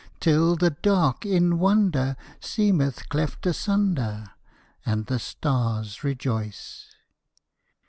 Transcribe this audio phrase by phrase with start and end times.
[0.19, 4.31] Till the dark in wonder Seemeth cleft asunder,
[4.83, 6.87] And the stars rejoice.